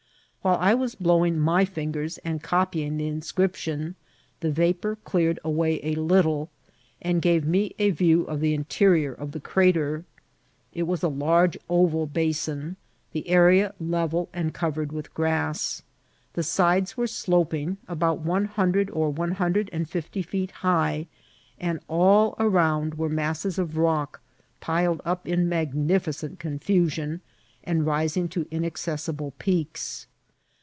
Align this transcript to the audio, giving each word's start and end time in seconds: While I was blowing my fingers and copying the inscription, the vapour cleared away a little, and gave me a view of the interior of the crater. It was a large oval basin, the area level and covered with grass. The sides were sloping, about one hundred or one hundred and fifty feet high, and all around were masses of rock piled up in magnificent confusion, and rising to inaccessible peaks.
While 0.43 0.57
I 0.59 0.73
was 0.73 0.95
blowing 0.95 1.37
my 1.37 1.65
fingers 1.65 2.17
and 2.25 2.41
copying 2.41 2.97
the 2.97 3.05
inscription, 3.07 3.93
the 4.39 4.49
vapour 4.51 4.95
cleared 5.03 5.39
away 5.43 5.79
a 5.83 5.93
little, 5.93 6.49
and 6.99 7.21
gave 7.21 7.45
me 7.45 7.75
a 7.77 7.91
view 7.91 8.23
of 8.23 8.39
the 8.39 8.55
interior 8.55 9.13
of 9.13 9.33
the 9.33 9.39
crater. 9.39 10.03
It 10.73 10.87
was 10.87 11.03
a 11.03 11.07
large 11.09 11.59
oval 11.69 12.07
basin, 12.07 12.77
the 13.11 13.27
area 13.27 13.75
level 13.79 14.29
and 14.33 14.51
covered 14.51 14.91
with 14.91 15.13
grass. 15.13 15.83
The 16.33 16.41
sides 16.41 16.97
were 16.97 17.05
sloping, 17.05 17.77
about 17.87 18.21
one 18.21 18.45
hundred 18.45 18.89
or 18.89 19.11
one 19.11 19.33
hundred 19.33 19.69
and 19.71 19.87
fifty 19.87 20.23
feet 20.23 20.49
high, 20.49 21.05
and 21.59 21.79
all 21.87 22.33
around 22.39 22.95
were 22.95 23.09
masses 23.09 23.59
of 23.59 23.77
rock 23.77 24.21
piled 24.59 25.01
up 25.05 25.27
in 25.27 25.47
magnificent 25.47 26.39
confusion, 26.39 27.21
and 27.63 27.85
rising 27.85 28.27
to 28.29 28.47
inaccessible 28.49 29.35
peaks. 29.37 30.07